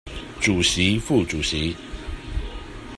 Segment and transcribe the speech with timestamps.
[0.39, 1.75] 主席副主席